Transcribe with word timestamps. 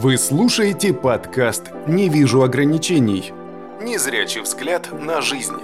Вы 0.00 0.16
слушаете 0.16 0.94
подкаст 0.94 1.72
«Не 1.88 2.08
вижу 2.08 2.42
ограничений». 2.44 3.32
Незрячий 3.82 4.42
взгляд 4.42 4.88
на 4.92 5.20
жизнь. 5.20 5.56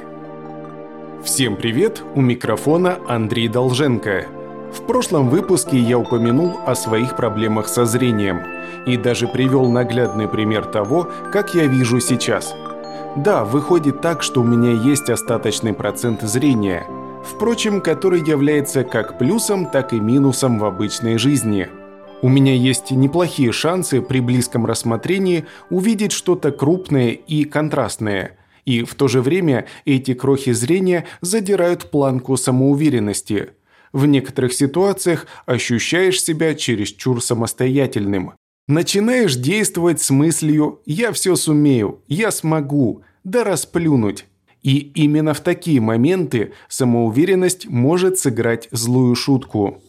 Всем 1.23 1.55
привет, 1.55 2.03
у 2.17 2.21
микрофона 2.21 2.99
Андрей 3.07 3.47
Долженко. 3.47 4.27
В 4.73 4.85
прошлом 4.89 5.29
выпуске 5.29 5.79
я 5.79 6.01
упомянул 6.01 6.59
о 6.67 6.75
своих 6.75 7.15
проблемах 7.15 7.69
со 7.69 7.85
зрением 7.85 8.43
и 8.87 8.97
даже 8.97 9.29
привел 9.29 9.71
наглядный 9.71 10.27
пример 10.27 10.65
того, 10.65 11.09
как 11.33 11.55
я 11.55 11.69
вижу 11.69 12.01
сейчас. 12.01 12.57
Да, 13.15 13.45
выходит 13.45 14.01
так, 14.01 14.25
что 14.25 14.41
у 14.41 14.45
меня 14.45 14.73
есть 14.73 15.11
остаточный 15.11 15.75
процент 15.75 16.23
зрения, 16.23 16.85
впрочем, 17.25 17.81
который 17.81 18.21
является 18.21 18.83
как 18.83 19.17
плюсом, 19.17 19.67
так 19.67 19.93
и 19.93 20.01
минусом 20.01 20.59
в 20.59 20.65
обычной 20.65 21.19
жизни– 21.19 21.69
у 22.23 22.29
меня 22.29 22.55
есть 22.55 22.91
неплохие 22.91 23.53
шансы 23.53 24.01
при 24.01 24.21
близком 24.21 24.67
рассмотрении 24.67 25.45
увидеть 25.71 26.13
что-то 26.13 26.53
крупное 26.53 27.11
и 27.11 27.45
контрастное. 27.45 28.39
И 28.65 28.83
в 28.83 28.95
то 28.95 29.09
же 29.09 29.21
время 29.21 29.67
эти 29.85 30.15
крохи 30.15 30.53
зрения 30.53 31.07
задирают 31.21 31.91
планку 31.91 32.37
самоуверенности. 32.37 33.51
В 33.93 34.07
некоторых 34.07 34.53
ситуациях 34.53 35.27
ощущаешь 35.47 36.21
себя 36.21 36.55
чересчур 36.55 37.23
самостоятельным. 37.23 38.33
Начинаешь 38.67 39.37
действовать 39.37 40.01
с 40.01 40.11
мыслью 40.11 40.81
«я 40.87 41.13
все 41.13 41.37
сумею», 41.37 42.01
«я 42.09 42.31
смогу», 42.31 43.03
«да 43.23 43.45
расплюнуть». 43.45 44.25
И 44.63 44.79
именно 44.95 45.35
в 45.35 45.41
такие 45.41 45.79
моменты 45.83 46.55
самоуверенность 46.69 47.69
может 47.69 48.19
сыграть 48.19 48.69
злую 48.73 49.15
шутку. 49.15 49.83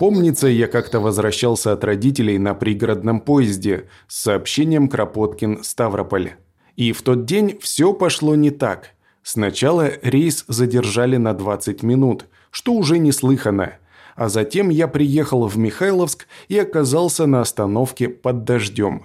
Помнится, 0.00 0.48
я 0.48 0.66
как-то 0.66 0.98
возвращался 0.98 1.72
от 1.72 1.84
родителей 1.84 2.38
на 2.38 2.54
пригородном 2.54 3.20
поезде 3.20 3.84
с 4.08 4.22
сообщением 4.22 4.88
Кропоткин-Ставрополь. 4.88 6.36
И 6.74 6.92
в 6.92 7.02
тот 7.02 7.26
день 7.26 7.58
все 7.60 7.92
пошло 7.92 8.34
не 8.34 8.50
так. 8.50 8.92
Сначала 9.22 9.90
рейс 10.00 10.46
задержали 10.48 11.18
на 11.18 11.34
20 11.34 11.82
минут, 11.82 12.24
что 12.50 12.72
уже 12.72 12.96
неслыханно. 12.96 13.74
А 14.16 14.30
затем 14.30 14.70
я 14.70 14.88
приехал 14.88 15.46
в 15.46 15.58
Михайловск 15.58 16.26
и 16.48 16.58
оказался 16.58 17.26
на 17.26 17.42
остановке 17.42 18.08
под 18.08 18.44
дождем. 18.44 19.04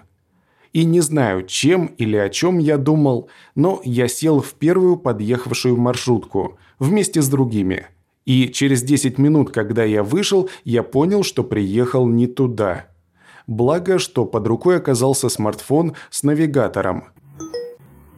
И 0.72 0.86
не 0.86 1.02
знаю, 1.02 1.46
чем 1.46 1.88
или 1.98 2.16
о 2.16 2.30
чем 2.30 2.58
я 2.58 2.78
думал, 2.78 3.28
но 3.54 3.82
я 3.84 4.08
сел 4.08 4.40
в 4.40 4.54
первую 4.54 4.96
подъехавшую 4.96 5.76
маршрутку 5.76 6.58
вместе 6.80 7.22
с 7.22 7.28
другими– 7.28 7.88
и 8.26 8.50
через 8.50 8.82
10 8.82 9.18
минут, 9.18 9.52
когда 9.52 9.84
я 9.84 10.04
вышел, 10.04 10.50
я 10.64 10.84
понял, 10.84 11.24
что 11.24 11.44
приехал 11.44 12.08
не 12.08 12.28
туда. 12.28 12.88
Благо, 13.48 14.00
что 14.00 14.26
под 14.26 14.48
рукой 14.48 14.78
оказался 14.78 15.30
смартфон 15.30 15.96
с 16.10 16.24
навигатором. 16.24 17.06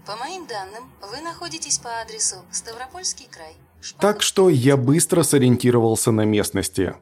По 0.06 0.16
моим 0.16 0.48
данным, 0.48 0.86
вы 1.12 1.22
находитесь 1.22 1.78
по 1.80 2.02
адресу 2.02 2.38
Ставропольский 2.52 3.28
край. 3.30 3.56
Шпан... 3.82 4.00
Так 4.00 4.22
что 4.22 4.50
я 4.50 4.78
быстро 4.78 5.24
сориентировался 5.24 6.12
на 6.12 6.24
местности. 6.24 6.96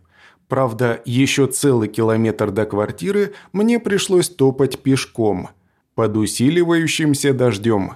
Правда, 0.47 1.01
еще 1.05 1.45
целый 1.47 1.87
километр 1.87 2.51
до 2.51 2.65
квартиры 2.65 3.33
мне 3.53 3.79
пришлось 3.79 4.29
топать 4.29 4.79
пешком, 4.79 5.49
под 5.93 6.17
усиливающимся 6.17 7.33
дождем. 7.33 7.93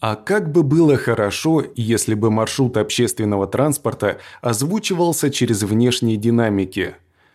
А 0.00 0.16
как 0.16 0.50
бы 0.50 0.62
было 0.62 0.96
хорошо, 0.96 1.62
если 1.76 2.14
бы 2.14 2.30
маршрут 2.30 2.78
общественного 2.78 3.46
транспорта 3.46 4.16
озвучивался 4.40 5.30
через 5.30 5.62
внешние 5.62 6.16
динамики. 6.16 6.94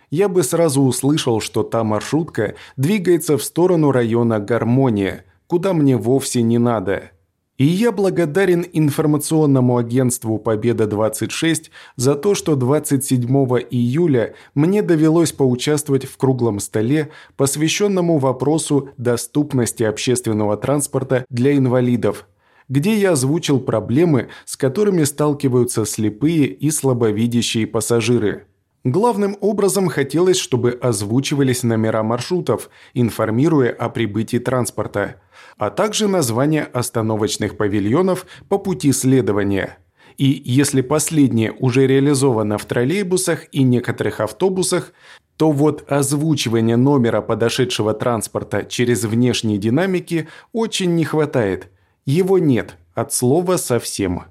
Я 0.09 0.30
бы 0.30 0.41
сразу 0.41 0.81
услышал, 0.81 1.41
что 1.41 1.61
та 1.61 1.83
маршрутка 1.83 2.55
двигается 2.75 3.38
в 3.38 3.43
сторону 3.43 3.91
района 3.91 4.39
Гармония, 4.39 5.25
куда 5.45 5.73
мне 5.73 5.95
вовсе 5.95 6.41
не 6.41 6.58
надо. 6.58 7.11
И 7.58 7.66
я 7.66 7.91
благодарен 7.91 8.66
информационному 8.73 9.77
агентству 9.77 10.37
«Победа-26» 10.39 11.70
за 11.95 12.15
то, 12.15 12.36
что 12.36 12.55
27 12.55 13.27
июля 13.70 14.33
мне 14.55 14.81
довелось 14.81 15.31
поучаствовать 15.31 16.05
в 16.05 16.17
круглом 16.17 16.59
столе, 16.59 17.11
посвященному 17.37 18.17
вопросу 18.17 18.89
доступности 18.98 19.83
общественного 19.83 20.58
транспорта 20.58 21.25
для 21.30 21.55
инвалидов 21.55 22.25
где 22.70 22.95
я 22.95 23.11
озвучил 23.11 23.59
проблемы, 23.59 24.30
с 24.45 24.58
которыми 24.58 25.03
сталкиваются 25.03 25.86
слепые 25.86 26.48
и 26.48 26.71
слабовидящие 26.71 27.67
пассажиры. 27.67 28.48
Главным 28.83 29.36
образом 29.42 29.87
хотелось, 29.87 30.37
чтобы 30.37 30.77
озвучивались 30.80 31.64
номера 31.64 32.04
маршрутов, 32.04 32.70
информируя 32.93 33.71
о 33.71 33.89
прибытии 33.89 34.37
транспорта, 34.37 35.21
а 35.58 35.71
также 35.71 36.08
названия 36.08 36.64
остановочных 36.64 37.58
павильонов 37.58 38.27
по 38.48 38.59
пути 38.59 38.92
следования. 38.92 39.80
И 40.17 40.42
если 40.45 40.81
последнее 40.81 41.52
уже 41.52 41.87
реализовано 41.87 42.58
в 42.58 42.65
троллейбусах 42.65 43.48
и 43.52 43.64
некоторых 43.64 44.20
автобусах, 44.20 44.93
то 45.36 45.52
вот 45.52 45.92
озвучивание 45.92 46.77
номера 46.77 47.21
подошедшего 47.21 47.93
транспорта 47.93 48.64
через 48.64 49.04
внешние 49.04 49.58
динамики 49.58 50.27
очень 50.54 50.95
не 50.95 51.05
хватает– 51.05 51.70
его 52.05 52.39
нет, 52.39 52.77
от 52.93 53.14
слова 53.14 53.58
совсем. 53.58 54.23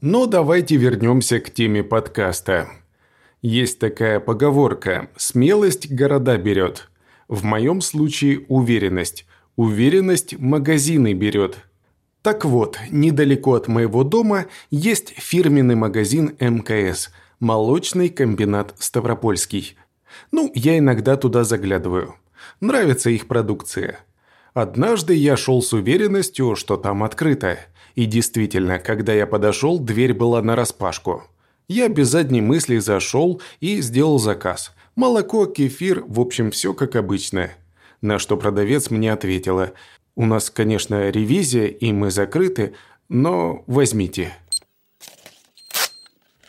Но 0.00 0.26
давайте 0.26 0.76
вернемся 0.76 1.40
к 1.40 1.50
теме 1.50 1.82
подкаста. 1.82 2.68
Есть 3.42 3.78
такая 3.78 4.20
поговорка 4.20 5.10
«смелость 5.16 5.90
города 5.90 6.36
берет». 6.36 6.88
В 7.28 7.44
моем 7.44 7.80
случае 7.80 8.44
уверенность. 8.48 9.26
Уверенность 9.56 10.38
магазины 10.38 11.12
берет. 11.12 11.56
Так 12.22 12.44
вот, 12.44 12.78
недалеко 12.90 13.54
от 13.54 13.68
моего 13.68 14.04
дома 14.04 14.46
есть 14.70 15.10
фирменный 15.16 15.74
магазин 15.74 16.36
МКС– 16.40 17.10
молочный 17.40 18.08
комбинат 18.08 18.74
Ставропольский. 18.78 19.76
Ну, 20.30 20.50
я 20.54 20.78
иногда 20.78 21.16
туда 21.16 21.44
заглядываю. 21.44 22.16
Нравится 22.60 23.10
их 23.10 23.26
продукция. 23.26 24.00
Однажды 24.56 25.12
я 25.12 25.36
шел 25.36 25.60
с 25.60 25.74
уверенностью, 25.74 26.56
что 26.56 26.78
там 26.78 27.04
открыто. 27.04 27.58
И 27.94 28.06
действительно, 28.06 28.78
когда 28.78 29.12
я 29.12 29.26
подошел, 29.26 29.78
дверь 29.78 30.14
была 30.14 30.40
нараспашку. 30.40 31.24
Я 31.68 31.90
без 31.90 32.08
задней 32.08 32.40
мысли 32.40 32.78
зашел 32.78 33.42
и 33.60 33.82
сделал 33.82 34.18
заказ. 34.18 34.72
Молоко, 34.94 35.44
кефир, 35.44 36.04
в 36.08 36.20
общем, 36.20 36.50
все 36.50 36.72
как 36.72 36.96
обычно. 36.96 37.50
На 38.00 38.18
что 38.18 38.38
продавец 38.38 38.88
мне 38.88 39.12
ответила, 39.12 39.72
«У 40.14 40.24
нас, 40.24 40.48
конечно, 40.48 41.10
ревизия, 41.10 41.66
и 41.66 41.92
мы 41.92 42.10
закрыты, 42.10 42.72
но 43.10 43.62
возьмите». 43.66 44.32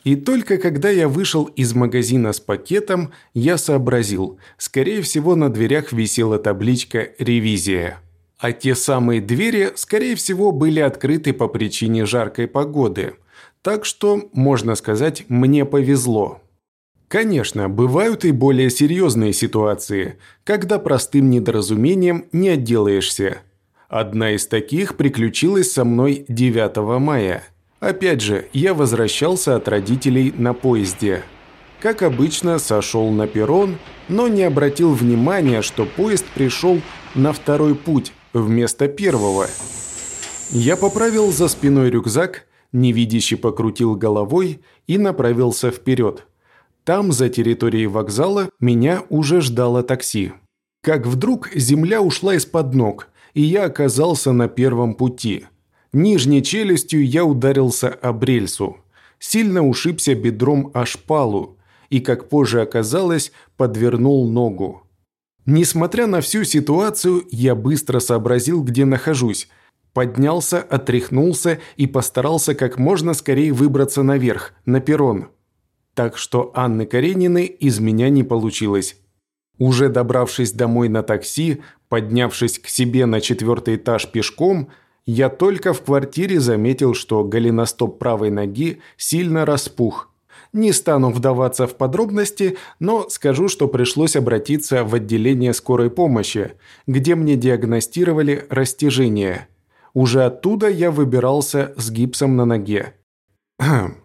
И 0.07 0.15
только 0.15 0.57
когда 0.57 0.89
я 0.89 1.09
вышел 1.09 1.43
из 1.57 1.73
магазина 1.73 2.31
с 2.31 2.39
пакетом, 2.39 3.11
я 3.33 3.57
сообразил, 3.57 4.39
скорее 4.57 5.01
всего 5.01 5.35
на 5.35 5.49
дверях 5.49 5.91
висела 5.91 6.39
табличка 6.39 7.09
«Ревизия». 7.19 7.99
А 8.37 8.53
те 8.53 8.73
самые 8.73 9.19
двери, 9.19 9.73
скорее 9.75 10.15
всего, 10.15 10.53
были 10.53 10.79
открыты 10.79 11.33
по 11.33 11.49
причине 11.49 12.05
жаркой 12.05 12.47
погоды. 12.47 13.15
Так 13.61 13.83
что, 13.83 14.29
можно 14.31 14.75
сказать, 14.75 15.25
мне 15.27 15.65
повезло. 15.65 16.39
Конечно, 17.09 17.67
бывают 17.67 18.23
и 18.23 18.31
более 18.31 18.69
серьезные 18.69 19.33
ситуации, 19.33 20.19
когда 20.45 20.79
простым 20.79 21.29
недоразумением 21.29 22.27
не 22.31 22.47
отделаешься. 22.47 23.39
Одна 23.89 24.31
из 24.31 24.47
таких 24.47 24.95
приключилась 24.95 25.69
со 25.69 25.83
мной 25.83 26.23
9 26.29 26.77
мая– 27.01 27.43
Опять 27.79 28.21
же, 28.21 28.47
я 28.53 28.73
возвращался 28.73 29.55
от 29.55 29.67
родителей 29.67 30.33
на 30.35 30.53
поезде. 30.53 31.23
Как 31.79 32.01
обычно, 32.01 32.57
сошел 32.57 33.11
на 33.11 33.27
перрон, 33.27 33.77
но 34.09 34.27
не 34.27 34.43
обратил 34.43 34.93
внимания, 34.93 35.61
что 35.61 35.85
поезд 35.85 36.25
пришел 36.33 36.81
на 37.13 37.33
второй 37.33 37.75
путь 37.75 38.13
вместо 38.33 38.87
первого. 38.87 39.47
Я 40.49 40.75
поправил 40.75 41.31
за 41.31 41.47
спиной 41.47 41.91
рюкзак, 41.91 42.47
невидяще 42.71 43.37
покрутил 43.37 43.95
головой 43.95 44.61
и 44.87 44.97
направился 44.97 45.69
вперед. 45.69 46.25
Там, 46.83 47.11
за 47.11 47.29
территорией 47.29 47.85
вокзала, 47.85 48.49
меня 48.59 49.03
уже 49.09 49.41
ждало 49.41 49.83
такси. 49.83 50.31
Как 50.81 51.05
вдруг 51.05 51.51
земля 51.53 52.01
ушла 52.01 52.35
из-под 52.35 52.73
ног, 52.73 53.09
и 53.35 53.41
я 53.41 53.65
оказался 53.65 54.31
на 54.31 54.47
первом 54.47 54.95
пути– 54.95 55.45
Нижней 55.93 56.43
челюстью 56.43 57.05
я 57.05 57.23
ударился 57.25 57.89
об 57.89 58.23
рельсу. 58.23 58.77
Сильно 59.19 59.65
ушибся 59.65 60.15
бедром 60.15 60.71
о 60.73 60.85
шпалу 60.85 61.57
и, 61.89 61.99
как 61.99 62.29
позже 62.29 62.61
оказалось, 62.61 63.31
подвернул 63.55 64.29
ногу. 64.29 64.83
Несмотря 65.45 66.07
на 66.07 66.19
всю 66.19 66.43
ситуацию, 66.43 67.23
я 67.31 67.55
быстро 67.55 67.99
сообразил, 67.99 68.63
где 68.63 68.83
нахожусь. 68.83 69.47
Поднялся, 69.93 70.61
отряхнулся 70.61 71.59
и 71.77 71.87
постарался 71.87 72.53
как 72.53 72.77
можно 72.77 73.13
скорее 73.13 73.53
выбраться 73.53 74.03
наверх, 74.03 74.53
на 74.65 74.81
перрон. 74.81 75.29
Так 75.93 76.17
что 76.17 76.51
Анны 76.53 76.85
Карениной 76.85 77.45
из 77.45 77.79
меня 77.79 78.09
не 78.09 78.23
получилось. 78.23 78.97
Уже 79.57 79.89
добравшись 79.89 80.51
домой 80.51 80.89
на 80.89 81.01
такси, 81.01 81.61
поднявшись 81.89 82.59
к 82.59 82.67
себе 82.67 83.05
на 83.05 83.21
четвертый 83.21 83.77
этаж 83.77 84.11
пешком, 84.11 84.69
я 85.07 85.29
только 85.29 85.73
в 85.73 85.81
квартире 85.81 86.39
заметил, 86.41 86.93
что 86.93 87.23
голеностоп 87.23 87.97
правой 87.97 88.29
ноги 88.29 88.81
сильно 88.97 89.45
распух. 89.45 90.11
Не 90.51 90.73
стану 90.73 91.11
вдаваться 91.11 91.65
в 91.65 91.75
подробности, 91.75 92.57
но 92.79 93.07
скажу, 93.09 93.47
что 93.47 93.69
пришлось 93.69 94.17
обратиться 94.17 94.83
в 94.83 94.93
отделение 94.93 95.53
скорой 95.53 95.89
помощи, 95.89 96.51
где 96.87 97.15
мне 97.15 97.37
диагностировали 97.37 98.45
растяжение. 98.49 99.47
Уже 99.93 100.25
оттуда 100.25 100.67
я 100.69 100.91
выбирался 100.91 101.73
с 101.77 101.89
гипсом 101.89 102.35
на 102.35 102.43
ноге. 102.45 102.93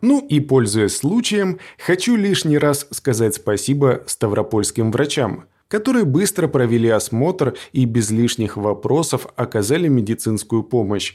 Ну 0.00 0.24
и, 0.28 0.40
пользуясь 0.40 0.96
случаем, 0.96 1.58
хочу 1.78 2.16
лишний 2.16 2.58
раз 2.58 2.86
сказать 2.90 3.34
спасибо 3.34 4.02
ставропольским 4.06 4.92
врачам, 4.92 5.44
которые 5.72 6.04
быстро 6.04 6.48
провели 6.48 6.90
осмотр 6.90 7.54
и 7.72 7.86
без 7.86 8.10
лишних 8.10 8.58
вопросов 8.58 9.26
оказали 9.36 9.88
медицинскую 9.88 10.64
помощь. 10.64 11.14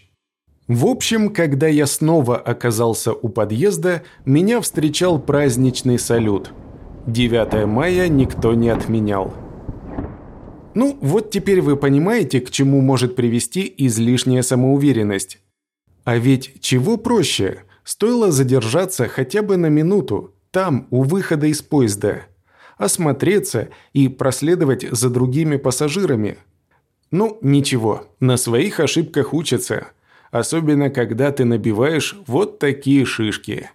В 0.68 0.88
общем, 0.88 1.30
когда 1.30 1.68
я 1.68 1.86
снова 1.86 2.38
оказался 2.38 3.14
у 3.14 3.30
подъезда, 3.30 4.02
меня 4.26 4.60
встречал 4.60 5.20
праздничный 5.20 6.00
салют. 6.00 6.54
9 7.06 7.68
мая 7.68 8.08
никто 8.08 8.56
не 8.56 8.70
отменял. 8.70 9.32
Ну, 10.74 10.98
вот 11.02 11.30
теперь 11.30 11.62
вы 11.62 11.78
понимаете, 11.78 12.42
к 12.42 12.50
чему 12.50 12.82
может 12.82 13.16
привести 13.16 13.72
излишняя 13.78 14.42
самоуверенность. 14.42 15.38
А 16.04 16.18
ведь 16.18 16.62
чего 16.62 16.98
проще– 16.98 17.60
Стоило 17.88 18.34
задержаться 18.34 19.08
хотя 19.08 19.42
бы 19.42 19.56
на 19.56 19.68
минуту, 19.68 20.36
там, 20.52 20.90
у 20.92 21.04
выхода 21.04 21.48
из 21.48 21.62
поезда. 21.62 22.24
Осмотреться 22.78 23.70
и 23.94 24.08
проследовать 24.08 24.86
за 24.90 25.10
другими 25.10 25.58
пассажирами. 25.58 26.38
Ну, 27.10 27.38
ничего, 27.42 28.08
на 28.20 28.38
своих 28.38 28.80
ошибках 28.80 29.34
учатся. 29.34 29.88
Особенно, 30.30 30.90
когда 30.90 31.32
ты 31.32 31.46
набиваешь 31.46 32.18
вот 32.28 32.60
такие 32.60 33.06
шишки. 33.06 33.70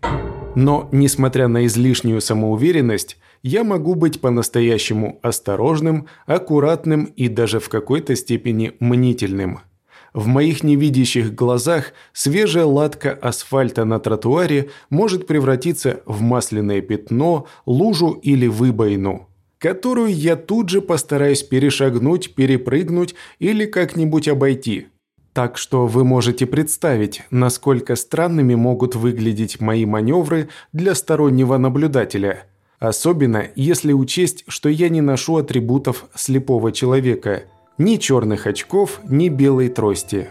Но, 0.55 0.89
несмотря 0.93 1.49
на 1.49 1.67
излишнюю 1.67 2.21
самоуверенность, 2.21 3.17
я 3.43 3.65
могу 3.65 3.95
быть 3.95 4.21
по-настоящему 4.21 5.19
осторожным, 5.23 6.07
аккуратным 6.27 7.07
и 7.07 7.29
даже 7.29 7.59
в 7.59 7.69
какой-то 7.69 8.15
степени 8.15 8.73
мнительным– 8.79 9.61
в 10.15 10.27
моих 10.27 10.63
невидящих 10.63 11.35
глазах 11.35 11.93
свежая 12.13 12.67
латка 12.67 13.13
асфальта 13.13 13.85
на 13.85 13.99
тротуаре 13.99 14.69
может 14.91 15.27
превратиться 15.27 16.03
в 16.05 16.21
масляное 16.21 16.83
пятно, 16.83 17.47
лужу 17.65 18.11
или 18.23 18.47
выбоину, 18.47 19.29
которую 19.59 20.15
я 20.15 20.37
тут 20.37 20.69
же 20.69 20.83
постараюсь 20.83 21.43
перешагнуть, 21.43 22.35
перепрыгнуть 22.35 23.15
или 23.39 23.65
как-нибудь 23.65 24.29
обойти. 24.29 24.89
Так 25.33 25.57
что 25.57 25.87
вы 25.87 26.05
можете 26.05 26.45
представить, 26.45 27.23
насколько 27.31 27.97
странными 27.97 28.55
могут 28.55 28.95
выглядеть 28.95 29.63
мои 29.63 29.87
маневры 29.87 30.51
для 30.75 30.95
стороннего 30.95 31.57
наблюдателя. 31.57 32.45
Особенно, 32.79 33.47
если 33.57 33.95
учесть, 33.95 34.45
что 34.47 34.69
я 34.69 34.91
не 34.91 35.01
ношу 35.01 35.37
атрибутов 35.37 36.05
слепого 36.15 36.71
человека– 36.71 37.45
ни 37.79 37.97
черных 37.97 38.47
очков, 38.47 39.01
ни 39.05 39.29
белой 39.29 39.69
трости. 39.69 40.29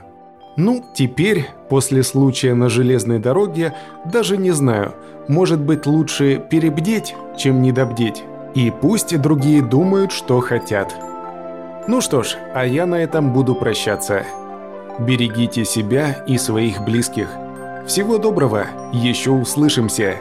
Ну, 0.58 0.84
теперь, 0.94 1.48
после 1.70 2.04
случая 2.04 2.54
на 2.54 2.70
железной 2.70 3.20
дороге, 3.20 3.74
даже 4.06 4.38
не 4.38 4.52
знаю, 4.52 4.94
может 5.28 5.62
быть 5.62 5.86
лучше 5.86 6.44
перебдеть, 6.50 7.16
чем 7.38 7.62
недобдеть. 7.62 8.24
И 8.54 8.72
пусть 8.82 9.18
другие 9.20 9.62
думают, 9.62 10.12
что 10.12 10.40
хотят. 10.42 10.94
Ну 11.88 12.02
что 12.02 12.22
ж, 12.24 12.36
а 12.54 12.66
я 12.66 12.86
на 12.86 12.96
этом 12.96 13.32
буду 13.34 13.56
прощаться. 13.56 14.24
Берегите 15.00 15.64
себя 15.66 16.24
и 16.28 16.38
своих 16.38 16.82
близких. 16.84 17.30
Всего 17.88 18.18
доброго, 18.18 18.68
еще 18.94 19.32
услышимся. 19.32 20.16